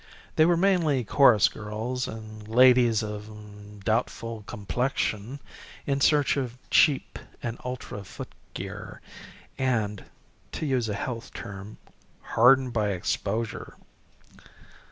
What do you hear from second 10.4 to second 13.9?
to use a health term hardened by exposure.